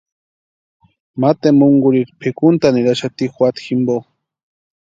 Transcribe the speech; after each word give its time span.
Ma 1.19 1.29
tempunkurhiri 1.41 2.11
pʼikuntʼani 2.19 2.79
niraxati 2.81 3.25
juata 3.33 3.59
jimpo. 3.65 3.95